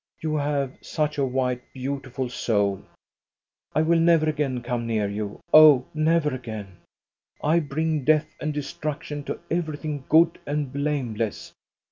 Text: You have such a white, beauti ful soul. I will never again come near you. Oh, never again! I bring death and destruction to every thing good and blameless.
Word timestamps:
You 0.19 0.35
have 0.37 0.79
such 0.81 1.19
a 1.19 1.23
white, 1.25 1.61
beauti 1.75 2.11
ful 2.11 2.27
soul. 2.29 2.83
I 3.75 3.83
will 3.83 3.99
never 3.99 4.27
again 4.27 4.63
come 4.63 4.87
near 4.87 5.07
you. 5.07 5.39
Oh, 5.53 5.85
never 5.93 6.33
again! 6.33 6.77
I 7.43 7.59
bring 7.59 8.03
death 8.03 8.33
and 8.41 8.51
destruction 8.51 9.23
to 9.25 9.39
every 9.51 9.77
thing 9.77 10.05
good 10.09 10.39
and 10.47 10.73
blameless. 10.73 11.53